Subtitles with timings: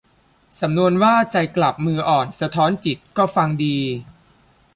[0.59, 3.77] สำนวนว่าใจกลับมืออ่อนสะท้อนจิต ก็ฟังดี